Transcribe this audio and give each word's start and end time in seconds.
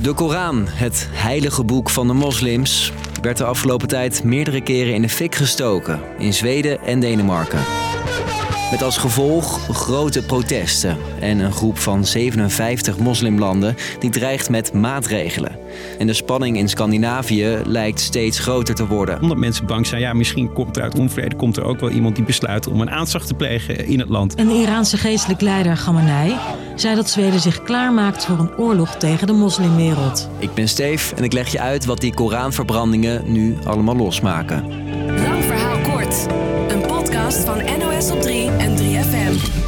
De 0.00 0.12
Koran, 0.14 0.66
het 0.68 1.08
heilige 1.10 1.64
boek 1.64 1.90
van 1.90 2.06
de 2.06 2.12
moslims, 2.12 2.92
werd 3.22 3.36
de 3.36 3.44
afgelopen 3.44 3.88
tijd 3.88 4.24
meerdere 4.24 4.60
keren 4.60 4.94
in 4.94 5.02
de 5.02 5.08
fik 5.08 5.34
gestoken 5.34 6.00
in 6.18 6.34
Zweden 6.34 6.80
en 6.80 7.00
Denemarken. 7.00 7.60
Met 8.70 8.82
als 8.82 8.96
gevolg 8.96 9.60
grote 9.76 10.22
protesten 10.22 10.96
en 11.20 11.38
een 11.38 11.52
groep 11.52 11.78
van 11.78 12.04
57 12.04 12.98
moslimlanden 12.98 13.76
die 13.98 14.10
dreigt 14.10 14.50
met 14.50 14.72
maatregelen. 14.72 15.58
En 15.98 16.06
de 16.06 16.12
spanning 16.12 16.56
in 16.56 16.68
Scandinavië 16.68 17.60
lijkt 17.64 18.00
steeds 18.00 18.38
groter 18.38 18.74
te 18.74 18.86
worden. 18.86 19.20
Omdat 19.20 19.36
mensen 19.36 19.66
bang 19.66 19.86
zijn, 19.86 20.00
ja, 20.00 20.12
misschien 20.12 20.52
komt 20.52 20.76
er 20.76 20.82
uit 20.82 20.98
onvrede 20.98 21.36
komt 21.36 21.56
er 21.56 21.64
ook 21.64 21.80
wel 21.80 21.90
iemand 21.90 22.16
die 22.16 22.24
besluit 22.24 22.66
om 22.66 22.80
een 22.80 22.90
aanslag 22.90 23.26
te 23.26 23.34
plegen 23.34 23.86
in 23.86 23.98
het 23.98 24.08
land. 24.08 24.38
Een 24.38 24.50
Iraanse 24.50 24.96
geestelijk 24.96 25.40
leider 25.40 25.74
Khamenei 25.76 26.34
zei 26.74 26.94
dat 26.94 27.10
Zweden 27.10 27.40
zich 27.40 27.62
klaarmaakt 27.62 28.24
voor 28.24 28.38
een 28.38 28.56
oorlog 28.56 28.96
tegen 28.96 29.26
de 29.26 29.32
moslimwereld. 29.32 30.28
Ik 30.38 30.54
ben 30.54 30.68
Steef 30.68 31.12
en 31.12 31.24
ik 31.24 31.32
leg 31.32 31.48
je 31.52 31.60
uit 31.60 31.84
wat 31.84 32.00
die 32.00 32.14
Koranverbrandingen 32.14 33.32
nu 33.32 33.56
allemaal 33.64 33.96
losmaken. 33.96 34.66
Lang 35.22 35.44
verhaal 35.44 35.78
kort. 35.78 36.26
Een 36.68 36.80
podcast 36.80 37.38
van 37.38 37.56
NOS 37.78 38.10
op 38.10 38.20
3 38.20 38.50
en 38.50 38.76
3FM. 38.76 39.60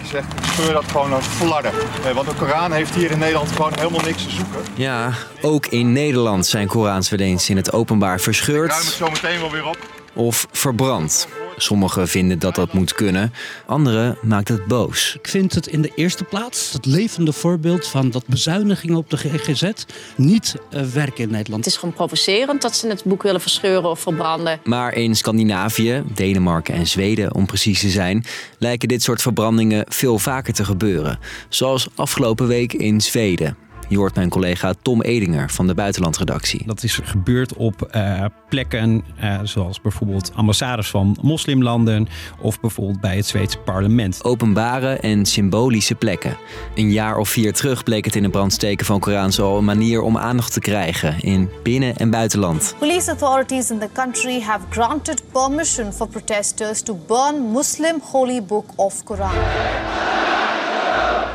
Je 0.00 0.08
zegt, 0.08 0.32
ik 0.32 0.44
scheur 0.44 0.72
dat 0.72 0.84
gewoon 0.84 1.12
als 1.12 1.26
flarden. 1.26 1.72
Eh, 2.04 2.14
Want 2.14 2.28
de 2.28 2.34
Koran 2.34 2.72
heeft 2.72 2.94
hier 2.94 3.10
in 3.10 3.18
Nederland 3.18 3.50
gewoon 3.52 3.72
helemaal 3.78 4.04
niks 4.04 4.22
te 4.24 4.30
zoeken. 4.30 4.60
Ja, 4.74 5.12
ook 5.40 5.66
in 5.66 5.92
Nederland 5.92 6.46
zijn 6.46 6.66
Korans 6.66 7.08
in 7.48 7.56
het 7.56 7.72
openbaar 7.72 8.08
Ruim 8.08 8.14
het 8.16 8.24
verscheurd 8.24 8.72
zo 8.74 9.10
meteen 9.10 9.40
wel 9.40 9.50
weer 9.50 9.66
op. 9.66 9.78
of 10.14 10.46
verbrand. 10.50 11.28
Sommigen 11.56 12.08
vinden 12.08 12.38
dat 12.38 12.54
dat 12.54 12.72
moet 12.72 12.94
kunnen, 12.94 13.32
anderen 13.66 14.18
maakt 14.22 14.48
het 14.48 14.66
boos. 14.66 15.16
Ik 15.18 15.28
vind 15.28 15.54
het 15.54 15.66
in 15.66 15.82
de 15.82 15.92
eerste 15.94 16.24
plaats 16.24 16.72
het 16.72 16.86
levende 16.86 17.32
voorbeeld 17.32 17.86
van 17.86 18.10
dat 18.10 18.26
bezuinigingen 18.26 18.96
op 18.96 19.10
de 19.10 19.16
GGZ 19.16 19.70
niet 20.16 20.56
eh, 20.70 20.82
werken 20.82 21.24
in 21.24 21.30
Nederland. 21.30 21.64
Het 21.64 21.74
is 21.74 21.80
gewoon 21.80 21.94
provocerend 21.94 22.62
dat 22.62 22.76
ze 22.76 22.88
het 22.88 23.04
boek 23.04 23.22
willen 23.22 23.40
verscheuren 23.40 23.90
of 23.90 24.00
verbranden. 24.00 24.60
Maar 24.64 24.94
in 24.94 25.16
Scandinavië, 25.16 26.02
Denemarken 26.14 26.74
en 26.74 26.86
Zweden 26.86 27.34
om 27.34 27.46
precies 27.46 27.80
te 27.80 27.88
zijn, 27.88 28.24
lijken 28.58 28.88
dit 28.88 29.02
soort 29.02 29.22
verbrandingen 29.22 29.84
veel 29.88 30.18
vaker 30.18 30.52
te 30.52 30.64
gebeuren. 30.64 31.18
Zoals 31.48 31.88
afgelopen 31.94 32.46
week 32.46 32.72
in 32.72 33.00
Zweden. 33.00 33.56
Je 33.92 33.98
hoort 33.98 34.14
mijn 34.14 34.28
collega 34.28 34.74
Tom 34.82 35.02
Edinger 35.02 35.50
van 35.50 35.66
de 35.66 35.74
buitenlandredactie. 35.74 36.62
Dat 36.66 36.82
is 36.82 37.00
gebeurd 37.02 37.54
op 37.54 37.82
eh, 37.82 38.24
plekken 38.48 39.04
eh, 39.16 39.40
zoals 39.42 39.80
bijvoorbeeld 39.80 40.32
ambassades 40.34 40.90
van 40.90 41.16
moslimlanden 41.22 42.08
of 42.40 42.60
bijvoorbeeld 42.60 43.00
bij 43.00 43.16
het 43.16 43.26
Zweedse 43.26 43.58
parlement. 43.58 44.24
Openbare 44.24 44.94
en 44.94 45.26
symbolische 45.26 45.94
plekken. 45.94 46.36
Een 46.74 46.90
jaar 46.92 47.16
of 47.16 47.28
vier 47.28 47.52
terug 47.52 47.82
bleek 47.82 48.04
het 48.04 48.16
in 48.16 48.22
de 48.22 48.28
brand 48.28 48.52
steken 48.52 48.86
van 48.86 49.00
Korans 49.00 49.40
al 49.40 49.58
een 49.58 49.64
manier 49.64 50.02
om 50.02 50.18
aandacht 50.18 50.52
te 50.52 50.60
krijgen 50.60 51.20
in 51.20 51.50
binnen- 51.62 51.96
en 51.96 52.10
buitenland. 52.10 52.74
Police 52.78 53.10
authorities 53.10 53.70
in 53.70 53.78
the 53.78 53.88
country 53.92 54.40
have 54.40 54.64
granted 54.68 55.22
permission 55.32 55.92
for 55.92 56.08
protesters 56.08 56.82
to 56.82 56.98
burn 57.06 57.52
Muslim 57.52 58.00
holy 58.02 58.42
book 58.42 58.66
of 58.76 59.04
Quran. 59.04 59.34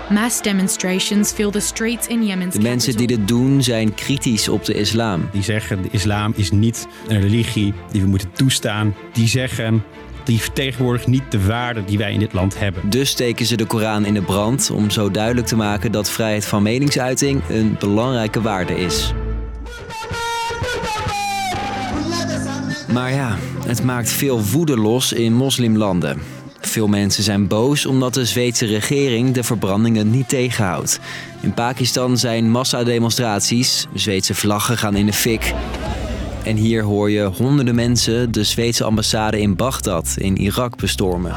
Mass 0.10 0.42
demonstrations 0.42 1.32
fill 1.32 1.50
the 1.50 1.60
streets 1.60 2.08
in 2.08 2.26
Yemen's 2.26 2.54
De 2.56 2.62
mensen 2.62 2.98
die 2.98 3.08
dit 3.08 3.28
doen 3.28 3.64
zijn 3.64 3.94
kritisch 3.94 4.50
op 4.50 4.66
de 4.66 4.74
islam. 4.74 5.30
Die 5.32 5.44
zeggen 5.44 5.82
de 5.82 5.88
islam 5.92 6.34
is 6.36 6.52
niet 6.52 6.88
een 7.08 7.22
religie 7.22 7.74
die 7.92 8.02
we 8.02 8.08
moeten 8.08 8.32
toestaan. 8.32 8.96
Die 9.14 9.28
zeggen 9.28 9.84
die 10.24 10.40
vertegenwoordigt 10.40 11.08
niet 11.08 11.32
de 11.32 11.46
waarden 11.46 11.86
die 11.86 11.98
wij 11.98 12.14
in 12.14 12.20
dit 12.20 12.34
land 12.34 12.60
hebben. 12.60 12.90
Dus 12.90 13.10
steken 13.10 13.46
ze 13.46 13.56
de 13.56 13.66
Koran 13.66 14.06
in 14.06 14.14
de 14.14 14.22
brand 14.22 14.72
om 14.72 14.90
zo 14.90 15.12
duidelijk 15.12 15.48
te 15.48 15.56
maken 15.56 15.92
dat 15.92 16.10
vrijheid 16.10 16.46
van 16.46 16.64
meningsuiting 16.64 17.42
een 17.50 17.76
belangrijke 17.80 18.42
waarde 18.42 18.80
is. 18.80 19.14
Maar 22.94 23.14
ja, 23.14 23.38
het 23.66 23.84
maakt 23.84 24.10
veel 24.10 24.44
woede 24.44 24.78
los 24.78 25.14
in 25.14 25.34
moslimlanden. 25.34 26.22
Veel 26.68 26.88
mensen 26.88 27.24
zijn 27.24 27.48
boos 27.48 27.86
omdat 27.86 28.14
de 28.14 28.26
Zweedse 28.26 28.66
regering 28.66 29.34
de 29.34 29.44
verbrandingen 29.44 30.10
niet 30.10 30.30
tegenhoudt. 30.30 31.00
In 31.42 31.54
Pakistan 31.54 32.18
zijn 32.18 32.52
massademonstraties, 32.52 33.88
Zweedse 33.94 34.36
vlaggen 34.36 34.78
gaan 34.78 34.96
in 34.96 35.06
de 35.06 35.14
fik. 35.14 35.54
En 36.44 36.56
hier 36.56 36.84
hoor 36.84 37.12
je 37.12 37.24
honderden 37.24 37.76
mensen 37.76 38.32
de 38.32 38.44
Zweedse 38.44 38.84
ambassade 38.84 39.42
in 39.42 39.56
Bagdad 39.56 40.16
in 40.18 40.38
Irak 40.38 40.76
bestormen. 40.76 41.36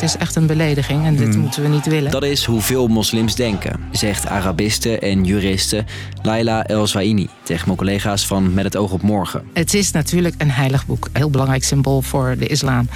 Het 0.00 0.08
is 0.08 0.16
echt 0.16 0.36
een 0.36 0.46
belediging 0.46 1.04
en 1.04 1.16
dit 1.16 1.36
moeten 1.36 1.62
we 1.62 1.68
niet 1.68 1.86
willen. 1.86 2.10
Dat 2.10 2.22
is 2.22 2.44
hoe 2.44 2.60
veel 2.60 2.88
moslims 2.88 3.34
denken, 3.34 3.80
zegt 3.92 4.26
Arabiste 4.26 4.98
en 4.98 5.24
juriste 5.24 5.84
Laila 6.22 6.66
El-Zwaini 6.66 7.28
tegen 7.42 7.64
mijn 7.64 7.78
collega's 7.78 8.26
van 8.26 8.54
Met 8.54 8.64
het 8.64 8.76
oog 8.76 8.92
op 8.92 9.02
morgen. 9.02 9.42
Het 9.52 9.74
is 9.74 9.90
natuurlijk 9.90 10.34
een 10.38 10.50
heilig 10.50 10.86
boek. 10.86 11.04
Een 11.04 11.10
heel 11.12 11.30
belangrijk 11.30 11.64
symbool 11.64 12.02
voor 12.02 12.36
de 12.38 12.46
islam. 12.46 12.88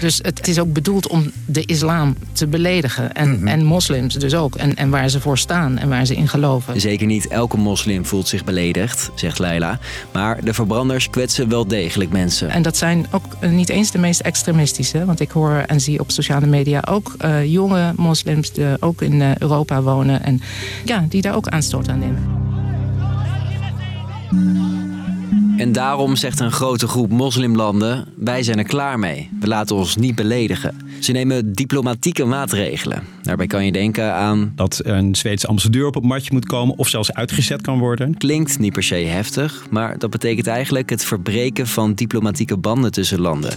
Dus 0.00 0.18
het 0.22 0.48
is 0.48 0.58
ook 0.58 0.72
bedoeld 0.72 1.08
om 1.08 1.30
de 1.46 1.64
islam 1.64 2.16
te 2.32 2.46
beledigen. 2.46 3.12
En, 3.12 3.48
en 3.48 3.64
moslims 3.64 4.14
dus 4.14 4.34
ook. 4.34 4.54
En, 4.54 4.76
en 4.76 4.90
waar 4.90 5.08
ze 5.08 5.20
voor 5.20 5.38
staan 5.38 5.78
en 5.78 5.88
waar 5.88 6.06
ze 6.06 6.16
in 6.16 6.28
geloven. 6.28 6.80
Zeker 6.80 7.06
niet 7.06 7.28
elke 7.28 7.56
moslim 7.56 8.06
voelt 8.06 8.28
zich 8.28 8.44
beledigd, 8.44 9.10
zegt 9.14 9.38
Laila. 9.38 9.78
Maar 10.12 10.44
de 10.44 10.54
verbranders 10.54 11.10
kwetsen 11.10 11.48
wel 11.48 11.66
degelijk 11.66 12.10
mensen. 12.10 12.50
En 12.50 12.62
dat 12.62 12.76
zijn 12.76 13.06
ook 13.10 13.36
eh, 13.40 13.50
niet 13.50 13.68
eens 13.68 13.90
de 13.90 13.98
meest 13.98 14.20
extremistische. 14.20 15.04
Want 15.04 15.20
ik 15.20 15.30
hoor 15.30 15.64
en 15.66 15.80
zie 15.80 16.00
op 16.00 16.10
sociale 16.10 16.46
media 16.46 16.50
ook 16.88 17.14
eh, 17.18 17.52
jonge 17.52 17.92
moslims 17.96 18.52
die 18.52 18.64
ook 18.80 19.02
in 19.02 19.22
eh, 19.22 19.36
Europa 19.36 19.82
wonen. 19.82 20.22
En 20.22 20.40
ja, 20.84 21.06
die 21.08 21.22
daar 21.22 21.34
ook 21.34 21.48
aanstoot 21.48 21.88
aan 21.88 21.98
nemen. 21.98 22.40
En 25.56 25.72
daarom 25.72 26.16
zegt 26.16 26.40
een 26.40 26.52
grote 26.52 26.86
groep 26.86 27.10
moslimlanden: 27.10 28.06
wij 28.16 28.42
zijn 28.42 28.58
er 28.58 28.64
klaar 28.64 28.98
mee. 28.98 29.28
We 29.40 29.46
laten 29.46 29.76
ons 29.76 29.96
niet 29.96 30.14
beledigen. 30.14 30.76
Ze 31.00 31.12
nemen 31.12 31.52
diplomatieke 31.52 32.24
maatregelen. 32.24 33.02
Daarbij 33.22 33.46
kan 33.46 33.64
je 33.64 33.72
denken 33.72 34.14
aan. 34.14 34.52
Dat 34.54 34.80
een 34.84 35.14
Zweedse 35.14 35.46
ambassadeur 35.46 35.86
op 35.86 35.94
het 35.94 36.04
matje 36.04 36.32
moet 36.32 36.46
komen 36.46 36.78
of 36.78 36.88
zelfs 36.88 37.12
uitgezet 37.12 37.60
kan 37.60 37.78
worden. 37.78 38.16
Klinkt 38.16 38.58
niet 38.58 38.72
per 38.72 38.82
se 38.82 38.94
heftig, 38.94 39.66
maar 39.70 39.98
dat 39.98 40.10
betekent 40.10 40.46
eigenlijk 40.46 40.90
het 40.90 41.04
verbreken 41.04 41.66
van 41.66 41.94
diplomatieke 41.94 42.56
banden 42.56 42.92
tussen 42.92 43.20
landen. 43.20 43.52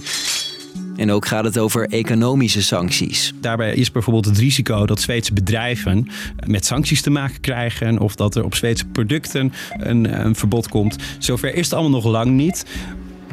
En 0.95 1.11
ook 1.11 1.25
gaat 1.25 1.43
het 1.43 1.57
over 1.57 1.89
economische 1.89 2.63
sancties. 2.63 3.33
Daarbij 3.41 3.73
is 3.73 3.91
bijvoorbeeld 3.91 4.25
het 4.25 4.37
risico 4.37 4.85
dat 4.85 5.01
Zweedse 5.01 5.33
bedrijven 5.33 6.07
met 6.45 6.65
sancties 6.65 7.01
te 7.01 7.09
maken 7.09 7.41
krijgen 7.41 7.99
of 7.99 8.15
dat 8.15 8.35
er 8.35 8.43
op 8.43 8.55
Zweedse 8.55 8.85
producten 8.85 9.53
een, 9.77 10.25
een 10.25 10.35
verbod 10.35 10.67
komt. 10.67 10.95
Zover 11.19 11.53
is 11.53 11.63
het 11.63 11.73
allemaal 11.73 12.01
nog 12.01 12.11
lang 12.11 12.31
niet. 12.31 12.65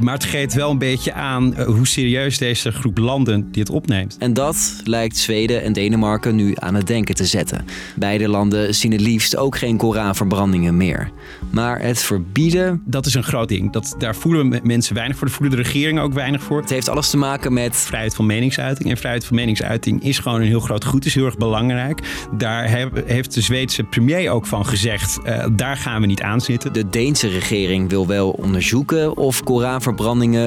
Maar 0.02 0.14
het 0.14 0.24
geeft 0.24 0.54
wel 0.54 0.70
een 0.70 0.78
beetje 0.78 1.12
aan 1.12 1.54
eh, 1.56 1.66
hoe 1.66 1.86
serieus 1.86 2.38
deze 2.38 2.72
groep 2.72 2.98
landen 2.98 3.48
dit 3.52 3.70
opneemt. 3.70 4.16
En 4.18 4.32
dat 4.34 4.80
lijkt 4.84 5.16
Zweden 5.16 5.62
en 5.62 5.72
Denemarken 5.72 6.34
nu 6.36 6.52
aan 6.58 6.74
het 6.74 6.86
denken 6.86 7.14
te 7.14 7.24
zetten. 7.26 7.64
Beide 7.96 8.28
landen 8.28 8.74
zien 8.74 8.92
het 8.92 9.00
liefst 9.00 9.36
ook 9.36 9.56
geen 9.58 9.76
Koranverbrandingen 9.76 10.76
meer. 10.76 11.10
Maar 11.50 11.80
het 11.80 12.02
verbieden. 12.02 12.82
Dat 12.84 13.06
is 13.06 13.14
een 13.14 13.22
groot 13.22 13.48
ding. 13.48 13.72
Dat, 13.72 13.94
daar 13.98 14.16
voelen 14.16 14.60
mensen 14.62 14.94
weinig 14.94 15.16
voor. 15.16 15.26
Daar 15.26 15.36
voelen 15.36 15.56
de 15.56 15.62
regeringen 15.62 16.02
ook 16.02 16.12
weinig 16.12 16.42
voor. 16.42 16.60
Het 16.60 16.70
heeft 16.70 16.88
alles 16.88 17.10
te 17.10 17.16
maken 17.16 17.52
met. 17.52 17.76
Vrijheid 17.76 18.14
van 18.14 18.26
meningsuiting. 18.26 18.90
En 18.90 18.96
vrijheid 18.96 19.24
van 19.24 19.36
meningsuiting 19.36 20.02
is 20.04 20.18
gewoon 20.18 20.40
een 20.40 20.46
heel 20.46 20.60
groot 20.60 20.84
goed. 20.84 21.04
Is 21.04 21.14
heel 21.14 21.24
erg 21.26 21.36
belangrijk. 21.36 22.00
Daar 22.38 22.70
heb- 22.70 23.02
heeft 23.06 23.34
de 23.34 23.40
Zweedse 23.40 23.82
premier 23.82 24.30
ook 24.30 24.46
van 24.46 24.66
gezegd. 24.66 25.20
eh, 25.22 25.46
daar 25.52 25.76
gaan 25.76 26.00
we 26.00 26.06
niet 26.06 26.22
aan 26.22 26.40
zitten. 26.40 26.72
De 26.72 26.88
Deense 26.88 27.28
regering 27.28 27.88
wil 27.90 28.06
wel 28.06 28.30
onderzoeken 28.30 29.16
of 29.16 29.42
Koranverbrandingen 29.42 29.90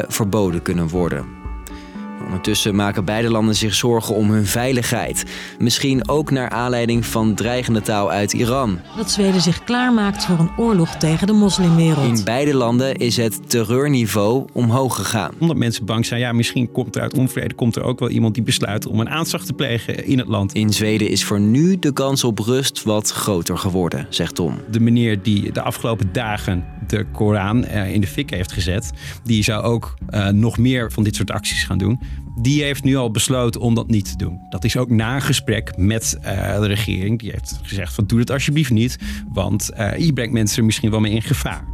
verboden 0.08 0.62
kunnen 0.62 0.90
worden. 0.90 1.35
Ondertussen 2.36 2.76
maken 2.76 3.06
beide 3.06 3.30
landen 3.30 3.56
zich 3.56 3.74
zorgen 3.74 4.16
om 4.16 4.32
hun 4.32 4.46
veiligheid. 4.46 5.24
Misschien 5.60 6.10
ook 6.10 6.32
naar 6.32 6.50
aanleiding 6.50 7.06
van 7.06 7.36
dreigende 7.36 7.82
taal 7.82 8.12
uit 8.12 8.34
Iran. 8.34 8.80
Dat 8.98 9.12
Zweden 9.12 9.42
zich 9.42 9.64
klaarmaakt 9.64 10.26
voor 10.26 10.40
een 10.40 10.52
oorlog 10.58 10.96
tegen 10.96 11.28
de 11.28 11.34
moslimwereld. 11.34 12.18
In 12.18 12.24
beide 12.24 12.56
landen 12.56 12.96
is 12.96 13.18
het 13.18 13.50
terreurniveau 13.50 14.46
omhoog 14.54 14.96
gegaan. 14.96 15.32
Omdat 15.40 15.58
mensen 15.58 15.86
bang 15.86 16.06
zijn, 16.06 16.20
ja, 16.20 16.32
misschien 16.32 16.72
komt 16.72 16.96
er 16.96 17.02
uit 17.02 17.14
onvrede 17.14 17.54
komt 17.54 17.76
er 17.76 17.84
ook 17.84 18.00
wel 18.00 18.10
iemand 18.10 18.34
die 18.34 18.44
besluit 18.44 18.88
om 18.88 19.00
een 19.00 19.10
aanslag 19.10 19.46
te 19.46 19.54
plegen 19.54 20.06
in 20.06 20.18
het 20.18 20.28
land. 20.28 20.54
In 20.54 20.74
Zweden 20.74 21.10
is 21.10 21.24
voor 21.24 21.40
nu 21.40 21.80
de 21.80 21.94
kans 21.94 22.24
op 22.24 22.40
rust 22.40 22.84
wat 22.84 23.12
groter 23.12 23.58
geworden, 23.58 24.08
zegt 24.10 24.36
Tom. 24.36 24.60
De 24.72 24.80
meneer 24.80 25.22
die 25.22 25.52
de 25.52 25.62
afgelopen 25.62 26.10
dagen 26.12 26.66
de 26.88 27.06
Koran 27.12 27.66
eh, 27.66 27.94
in 27.94 28.02
de 28.02 28.08
fik 28.08 28.30
heeft 28.30 28.52
gezet, 28.52 28.92
die 29.24 29.44
zou 29.44 29.64
ook 29.64 29.94
eh, 30.10 30.28
nog 30.28 30.58
meer 30.58 30.92
van 30.92 31.04
dit 31.04 31.16
soort 31.16 31.32
acties 31.32 31.64
gaan 31.64 31.78
doen. 31.78 32.00
Die 32.38 32.64
heeft 32.64 32.84
nu 32.84 32.96
al 32.96 33.12
besloten 33.12 33.62
om 33.62 33.76
dat 33.76 33.88
niet 33.88 34.06
te 34.06 34.18
doen. 34.18 34.40
Dat 34.50 34.64
is 34.64 34.78
ook 34.78 34.90
na 34.90 35.20
gesprek 35.20 35.78
met 35.78 36.18
eh, 36.22 36.60
de 36.60 36.68
regering. 36.68 37.20
Die 37.20 37.32
heeft 37.32 37.60
gezegd 37.64 37.94
van 37.94 38.06
doe 38.06 38.20
het 38.20 38.32
alsjeblieft 38.32 38.72
niet, 38.72 38.98
want 39.34 39.70
eh, 39.70 39.98
je 39.98 40.14
brengt 40.14 40.34
mensen 40.34 40.58
er 40.58 40.66
misschien 40.66 40.92
wel 40.92 41.00
mee 41.00 41.12
in 41.12 41.22
gevaar. 41.22 41.66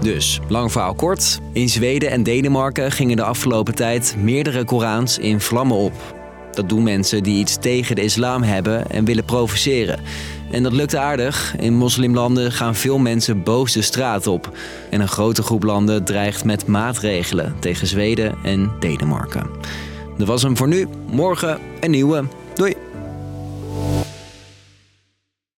Dus, 0.00 0.40
lang 0.48 0.72
verhaal 0.72 0.94
kort. 0.94 1.40
In 1.52 1.68
Zweden 1.68 2.10
en 2.10 2.22
Denemarken 2.22 2.92
gingen 2.92 3.16
de 3.16 3.22
afgelopen 3.22 3.74
tijd 3.74 4.16
meerdere 4.18 4.64
Korans 4.64 5.18
in 5.18 5.40
vlammen 5.40 5.76
op. 5.76 6.17
Dat 6.58 6.68
doen 6.68 6.82
mensen 6.82 7.22
die 7.22 7.38
iets 7.38 7.56
tegen 7.56 7.96
de 7.96 8.02
islam 8.02 8.42
hebben 8.42 8.90
en 8.90 9.04
willen 9.04 9.24
provoceren. 9.24 10.00
En 10.50 10.62
dat 10.62 10.72
lukt 10.72 10.96
aardig. 10.96 11.54
In 11.58 11.74
moslimlanden 11.74 12.52
gaan 12.52 12.74
veel 12.74 12.98
mensen 12.98 13.42
boos 13.42 13.72
de 13.72 13.82
straat 13.82 14.26
op. 14.26 14.56
En 14.90 15.00
een 15.00 15.08
grote 15.08 15.42
groep 15.42 15.62
landen 15.62 16.04
dreigt 16.04 16.44
met 16.44 16.66
maatregelen 16.66 17.56
tegen 17.60 17.86
Zweden 17.86 18.34
en 18.42 18.70
Denemarken. 18.80 19.46
Dat 20.16 20.26
was 20.26 20.42
hem 20.42 20.56
voor 20.56 20.68
nu. 20.68 20.88
Morgen 21.10 21.58
een 21.80 21.90
nieuwe. 21.90 22.24
Doei! 22.54 22.87